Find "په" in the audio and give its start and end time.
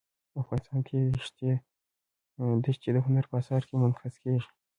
3.31-3.35